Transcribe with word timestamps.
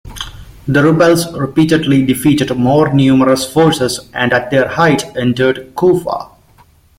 The 0.67 0.83
rebels 0.83 1.31
repeatedly 1.37 2.03
defeated 2.03 2.51
more 2.57 2.91
numerous 2.91 3.45
forces 3.47 3.99
and 4.15 4.33
at 4.33 4.49
their 4.49 4.67
height 4.67 5.05
entered 5.15 5.75
Kufah. 5.75 6.31